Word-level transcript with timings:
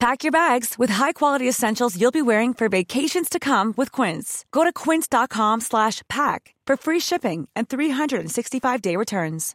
Pack 0.00 0.24
your 0.24 0.32
bags 0.32 0.78
with 0.78 0.88
high-quality 0.88 1.46
essentials 1.46 2.00
you'll 2.00 2.10
be 2.10 2.22
wearing 2.22 2.54
for 2.54 2.70
vacations 2.70 3.28
to 3.28 3.38
come 3.38 3.74
with 3.76 3.92
Quince. 3.92 4.46
Go 4.50 4.64
to 4.64 4.72
quince.com 4.72 5.60
slash 5.60 6.00
pack 6.08 6.54
for 6.66 6.78
free 6.78 7.00
shipping 7.00 7.50
and 7.54 7.68
365-day 7.68 8.96
returns. 8.96 9.54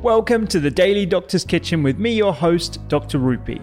Welcome 0.00 0.46
to 0.46 0.58
the 0.58 0.70
Daily 0.70 1.04
Doctor's 1.04 1.44
Kitchen 1.44 1.82
with 1.82 1.98
me, 1.98 2.14
your 2.14 2.32
host, 2.32 2.88
Dr. 2.88 3.18
Rupy. 3.18 3.62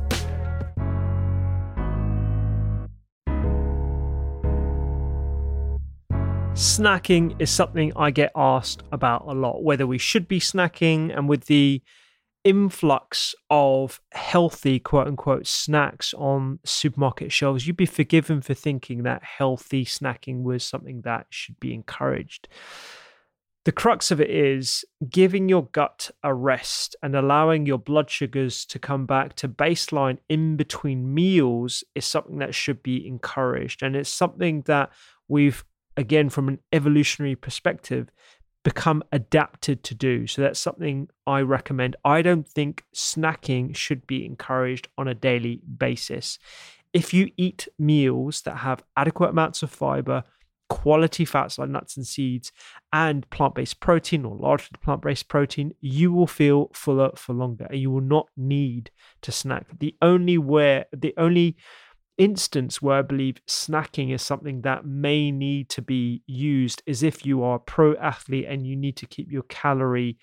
Snacking 6.61 7.41
is 7.41 7.49
something 7.49 7.91
I 7.95 8.11
get 8.11 8.31
asked 8.35 8.83
about 8.91 9.23
a 9.25 9.33
lot, 9.33 9.63
whether 9.63 9.87
we 9.87 9.97
should 9.97 10.27
be 10.27 10.39
snacking, 10.39 11.11
and 11.11 11.27
with 11.27 11.45
the 11.45 11.81
influx 12.43 13.33
of 13.49 13.99
healthy 14.11 14.77
quote 14.77 15.07
unquote 15.07 15.47
snacks 15.47 16.13
on 16.13 16.59
supermarket 16.63 17.31
shelves, 17.31 17.65
you'd 17.65 17.77
be 17.77 17.87
forgiven 17.87 18.43
for 18.43 18.53
thinking 18.53 19.01
that 19.01 19.23
healthy 19.23 19.83
snacking 19.83 20.43
was 20.43 20.63
something 20.63 21.01
that 21.01 21.25
should 21.31 21.59
be 21.59 21.73
encouraged. 21.73 22.47
The 23.65 23.71
crux 23.71 24.11
of 24.11 24.21
it 24.21 24.29
is 24.29 24.85
giving 25.09 25.49
your 25.49 25.65
gut 25.65 26.11
a 26.23 26.31
rest 26.31 26.95
and 27.01 27.15
allowing 27.15 27.65
your 27.65 27.79
blood 27.79 28.11
sugars 28.11 28.67
to 28.67 28.77
come 28.77 29.07
back 29.07 29.33
to 29.37 29.49
baseline 29.49 30.19
in 30.29 30.57
between 30.57 31.11
meals 31.11 31.83
is 31.95 32.05
something 32.05 32.37
that 32.37 32.53
should 32.53 32.83
be 32.83 33.07
encouraged. 33.07 33.81
And 33.81 33.95
it's 33.95 34.09
something 34.11 34.61
that 34.67 34.91
we've, 35.27 35.63
again, 35.97 36.29
from 36.29 36.47
an 36.47 36.59
evolutionary 36.71 37.35
perspective, 37.35 38.09
become 38.63 39.03
adapted 39.11 39.83
to 39.83 39.95
do. 39.95 40.27
So 40.27 40.41
that's 40.41 40.59
something 40.59 41.09
I 41.25 41.41
recommend. 41.41 41.95
I 42.05 42.21
don't 42.21 42.47
think 42.47 42.83
snacking 42.95 43.75
should 43.75 44.05
be 44.05 44.25
encouraged 44.25 44.87
on 44.97 45.07
a 45.07 45.15
daily 45.15 45.61
basis. 45.77 46.37
If 46.93 47.13
you 47.13 47.31
eat 47.37 47.67
meals 47.79 48.41
that 48.41 48.57
have 48.57 48.83
adequate 48.95 49.29
amounts 49.29 49.63
of 49.63 49.71
fiber, 49.71 50.23
quality 50.69 51.25
fats 51.25 51.57
like 51.57 51.69
nuts 51.69 51.97
and 51.97 52.05
seeds, 52.05 52.51
and 52.93 53.29
plant 53.29 53.55
based 53.55 53.79
protein 53.79 54.25
or 54.25 54.35
largely 54.35 54.77
plant 54.81 55.01
based 55.01 55.27
protein, 55.27 55.73
you 55.81 56.13
will 56.13 56.27
feel 56.27 56.69
fuller 56.73 57.11
for 57.15 57.33
longer 57.33 57.67
and 57.69 57.79
you 57.79 57.89
will 57.89 58.01
not 58.01 58.27
need 58.37 58.91
to 59.21 59.31
snack. 59.31 59.65
The 59.79 59.95
only 60.01 60.37
where, 60.37 60.85
the 60.93 61.13
only 61.17 61.57
instance 62.17 62.81
where 62.81 62.99
I 62.99 63.01
believe 63.01 63.37
snacking 63.47 64.13
is 64.13 64.21
something 64.21 64.61
that 64.61 64.85
may 64.85 65.31
need 65.31 65.69
to 65.69 65.81
be 65.81 66.21
used 66.27 66.83
is 66.85 67.03
if 67.03 67.25
you 67.25 67.43
are 67.43 67.55
a 67.55 67.59
pro 67.59 67.95
athlete 67.95 68.45
and 68.47 68.65
you 68.65 68.75
need 68.75 68.97
to 68.97 69.07
keep 69.07 69.31
your 69.31 69.43
calorie 69.43 70.17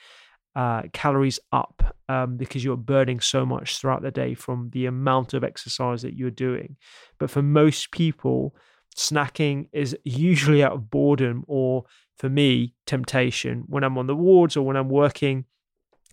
uh, 0.56 0.82
calories 0.93 1.38
up 1.53 1.97
um, 2.09 2.37
because 2.37 2.65
you're 2.65 2.76
burning 2.76 3.21
so 3.21 3.47
much 3.47 3.78
throughout 3.78 4.03
the 4.03 4.10
day 4.10 4.34
from 4.34 4.71
the 4.72 4.87
amount 4.87 5.34
of 5.34 5.44
exercise 5.44 6.03
that 6.03 6.15
you're 6.15 6.31
doing. 6.31 6.76
But 7.19 7.31
for 7.31 7.43
most 7.43 7.93
people, 7.93 8.56
snacking 8.97 9.69
is 9.72 9.97
usually 10.05 10.65
out 10.65 10.72
of 10.72 10.91
boredom 10.91 11.44
or, 11.47 11.84
for 12.16 12.28
me, 12.28 12.75
temptation. 12.87 13.65
When 13.66 13.84
I'm 13.84 13.99
on 13.99 14.09
the 14.09 14.16
wards 14.16 14.56
or 14.56 14.66
when 14.66 14.76
I'm 14.76 14.88
working 14.88 15.44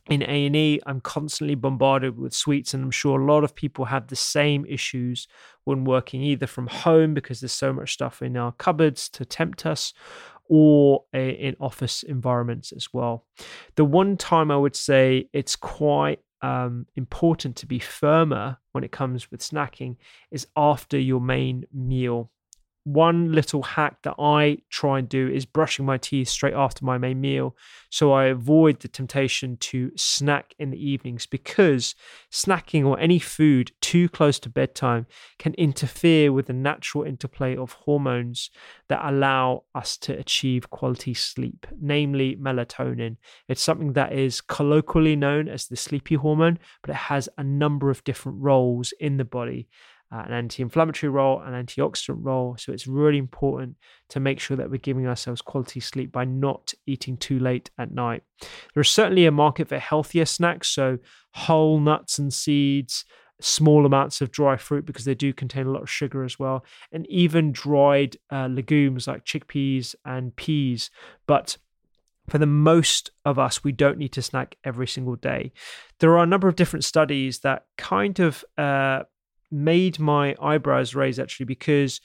in 0.10 0.22
A&E, 0.22 0.80
I'm 0.86 1.02
constantly 1.02 1.56
bombarded 1.56 2.18
with 2.18 2.34
sweets 2.34 2.74
and 2.74 2.84
I'm 2.84 2.92
sure 2.92 3.20
a 3.20 3.26
lot 3.26 3.44
of 3.44 3.56
people 3.56 3.86
have 3.86 4.08
the 4.08 4.16
same 4.16 4.66
issues 4.68 5.28
when 5.64 5.84
working 5.84 6.22
either 6.22 6.46
from 6.46 6.68
home 6.68 7.14
because 7.16 7.40
there's 7.40 7.52
so 7.52 7.74
much 7.74 7.94
stuff 7.94 8.22
in 8.22 8.38
our 8.38 8.52
cupboards 8.52 9.10
to 9.10 9.26
tempt 9.26 9.66
us 9.66 9.94
or 10.48 11.04
a, 11.14 11.32
in 11.32 11.56
office 11.60 12.04
environments 12.04 12.72
as 12.72 12.94
well. 12.94 13.26
The 13.76 13.86
one 13.86 14.16
time 14.16 14.52
I 14.52 14.58
would 14.58 14.76
say 14.76 15.28
it's 15.34 15.56
quite 15.56 16.20
um, 16.42 16.86
important 16.96 17.56
to 17.58 17.66
be 17.66 17.80
firmer 17.80 18.58
when 18.74 18.84
it 18.84 18.92
comes 18.92 19.32
with 19.32 19.42
snacking 19.42 19.96
is 20.30 20.46
after 20.56 21.00
your 21.00 21.22
main 21.22 21.66
meal 21.74 22.30
one 22.86 23.32
little 23.32 23.64
hack 23.64 23.98
that 24.04 24.14
I 24.20 24.60
try 24.70 25.00
and 25.00 25.10
do 25.10 25.28
is 25.28 25.44
brushing 25.44 25.86
my 25.86 25.98
teeth 25.98 26.30
straight 26.30 26.54
after 26.54 26.86
my 26.86 27.00
main 27.00 27.20
meal. 27.20 27.58
So 27.90 28.14
I 28.14 28.26
avoid 28.26 28.80
the 28.80 28.88
temptation 28.88 29.58
to 29.58 29.92
snack 29.96 30.54
in 30.60 30.70
the 30.70 30.78
evenings 30.78 31.26
because 31.26 31.96
snacking 32.32 32.86
or 32.86 33.00
any 33.00 33.18
food 33.18 33.72
too 33.82 34.08
close 34.08 34.40
to 34.42 34.50
bedtime 34.50 35.08
can 35.40 35.56
interfere 35.56 36.32
with 36.32 36.46
the 36.46 36.54
natural 36.54 37.04
interplay 37.04 37.58
of 37.58 37.72
hormones 37.72 38.52
that 38.88 39.04
allow 39.04 39.64
us 39.74 39.98
to 39.98 40.16
achieve 40.16 40.70
quality 40.70 41.16
sleep, 41.16 41.66
namely 41.82 42.36
melatonin. 42.36 43.18
It's 43.48 43.64
something 43.64 43.94
that 43.94 44.14
is 44.14 44.42
colloquially 44.42 45.16
known 45.16 45.48
as 45.48 45.66
the 45.66 45.76
sleepy 45.76 46.16
hormone, 46.16 46.60
but 46.84 46.92
it 46.92 46.98
has 46.98 47.28
a 47.36 47.44
number 47.44 47.90
of 47.90 48.04
different 48.04 48.42
roles 48.42 48.94
in 49.00 49.18
the 49.18 49.26
body 49.26 49.70
uh, 50.12 50.24
an 50.26 50.34
anti 50.34 50.62
inflammatory 50.62 51.10
role, 51.10 51.42
an 51.42 51.54
antioxidant 51.54 52.18
role. 52.20 52.56
So 52.58 52.72
it's 52.72 52.88
really 52.88 53.18
important 53.18 53.76
to 54.10 54.20
make 54.20 54.40
sure 54.40 54.56
that 54.58 54.70
we're 54.70 54.78
giving 54.78 55.08
ourselves 55.08 55.42
quality 55.42 55.80
sleep 55.80 56.12
by 56.12 56.26
not 56.26 56.74
eating 56.86 57.18
too 57.18 57.40
late 57.40 57.70
at 57.78 57.92
night. 57.92 58.24
There's 58.74 58.90
certainly 58.90 59.26
a 59.26 59.32
market 59.32 59.68
for 59.70 59.80
healthier 59.80 60.26
snacks, 60.26 60.68
so 60.70 61.00
whole 61.34 61.80
nuts 61.80 62.20
and 62.20 62.34
seeds, 62.34 63.06
small 63.42 63.86
amounts 63.86 64.22
of 64.22 64.32
dry 64.32 64.58
fruit 64.58 64.86
because 64.86 65.06
they 65.06 65.16
do 65.16 65.34
contain 65.34 65.68
a 65.68 65.72
lot 65.72 65.82
of 65.82 65.90
sugar 65.90 66.24
as 66.24 66.40
well, 66.40 66.64
and 66.92 67.08
even 67.08 67.52
dried 67.52 68.18
uh, 68.32 68.48
legumes 68.48 69.08
like 69.08 69.26
chickpeas 69.26 69.96
and 70.06 70.36
peas. 70.36 70.90
But 71.28 71.58
for 72.30 72.38
the 72.38 72.46
most 72.46 73.12
of 73.24 73.38
us, 73.38 73.64
we 73.64 73.72
don't 73.72 73.98
need 73.98 74.12
to 74.14 74.22
snack 74.22 74.56
every 74.64 74.88
single 74.88 75.16
day. 75.16 75.52
There 76.00 76.12
are 76.12 76.24
a 76.24 76.28
number 76.28 76.48
of 76.48 76.56
different 76.56 76.84
studies 76.84 77.40
that 77.40 77.66
kind 77.78 78.20
of 78.20 78.44
uh, 78.58 79.04
made 79.52 80.00
my 80.00 80.36
eyebrows 80.42 80.96
raise 80.96 81.20
actually 81.20 81.46
because 81.46 82.02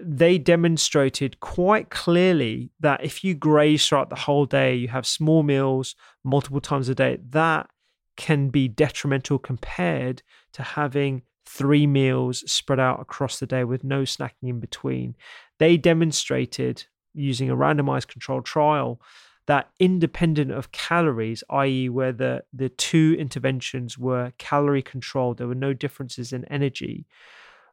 they 0.00 0.38
demonstrated 0.38 1.40
quite 1.40 1.90
clearly 1.90 2.70
that 2.80 3.02
if 3.04 3.24
you 3.24 3.34
graze 3.34 3.86
throughout 3.86 4.10
the 4.10 4.16
whole 4.16 4.46
day, 4.46 4.74
you 4.74 4.88
have 4.88 5.06
small 5.06 5.42
meals 5.42 5.96
multiple 6.24 6.60
times 6.60 6.88
a 6.88 6.94
day, 6.94 7.18
that 7.30 7.68
can 8.16 8.48
be 8.48 8.68
detrimental 8.68 9.38
compared 9.38 10.22
to 10.52 10.62
having 10.62 11.22
three 11.46 11.86
meals 11.86 12.44
spread 12.50 12.78
out 12.78 13.00
across 13.00 13.38
the 13.38 13.46
day 13.46 13.64
with 13.64 13.82
no 13.82 14.02
snacking 14.02 14.44
in 14.44 14.60
between. 14.60 15.16
They 15.58 15.76
demonstrated 15.76 16.84
using 17.14 17.50
a 17.50 17.56
randomized 17.56 18.08
controlled 18.08 18.44
trial 18.44 19.00
that 19.48 19.70
independent 19.80 20.50
of 20.50 20.72
calories, 20.72 21.42
i.e., 21.48 21.88
where 21.88 22.12
the, 22.12 22.44
the 22.52 22.68
two 22.68 23.16
interventions 23.18 23.96
were 23.96 24.30
calorie 24.36 24.82
controlled, 24.82 25.38
there 25.38 25.48
were 25.48 25.54
no 25.54 25.72
differences 25.72 26.34
in 26.34 26.44
energy. 26.44 27.06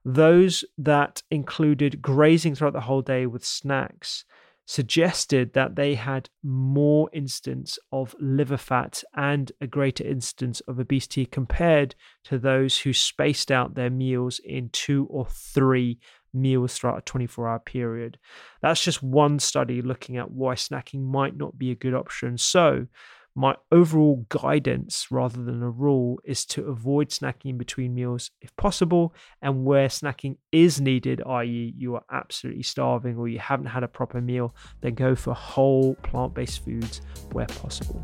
Those 0.06 0.63
that 0.77 1.22
included 1.30 2.01
grazing 2.01 2.56
throughout 2.56 2.72
the 2.72 2.80
whole 2.80 3.01
day 3.01 3.25
with 3.25 3.44
snacks 3.44 4.24
suggested 4.65 5.53
that 5.53 5.75
they 5.75 5.95
had 5.95 6.29
more 6.44 7.09
instance 7.13 7.77
of 7.91 8.15
liver 8.19 8.57
fat 8.57 9.03
and 9.15 9.51
a 9.62 9.67
greater 9.67 10.03
instance 10.03 10.59
of 10.62 10.79
obesity 10.79 11.25
compared 11.25 11.95
to 12.23 12.39
those 12.39 12.79
who 12.79 12.91
spaced 12.91 13.51
out 13.51 13.75
their 13.75 13.91
meals 13.91 14.39
in 14.44 14.69
two 14.69 15.07
or 15.09 15.25
three 15.29 16.00
meals 16.33 16.75
throughout 16.75 16.97
a 16.97 17.01
24 17.01 17.47
hour 17.47 17.59
period. 17.59 18.17
That's 18.62 18.83
just 18.83 19.03
one 19.03 19.39
study 19.39 19.81
looking 19.81 20.17
at 20.17 20.31
why 20.31 20.56
snacking 20.56 21.03
might 21.03 21.38
not 21.38 21.57
be 21.57 21.71
a 21.71 21.75
good 21.75 21.94
option. 21.94 22.38
So, 22.38 22.88
my 23.35 23.55
overall 23.71 24.25
guidance 24.29 25.07
rather 25.11 25.43
than 25.43 25.61
a 25.61 25.69
rule 25.69 26.19
is 26.23 26.45
to 26.45 26.65
avoid 26.67 27.09
snacking 27.09 27.57
between 27.57 27.93
meals 27.93 28.31
if 28.41 28.55
possible 28.55 29.13
and 29.41 29.65
where 29.65 29.87
snacking 29.87 30.37
is 30.51 30.79
needed 30.79 31.21
i.e. 31.27 31.73
you 31.77 31.95
are 31.95 32.03
absolutely 32.11 32.63
starving 32.63 33.17
or 33.17 33.27
you 33.27 33.39
haven't 33.39 33.65
had 33.65 33.83
a 33.83 33.87
proper 33.87 34.21
meal 34.21 34.55
then 34.81 34.95
go 34.95 35.15
for 35.15 35.33
whole 35.33 35.95
plant-based 35.95 36.63
foods 36.63 37.01
where 37.31 37.47
possible 37.47 38.03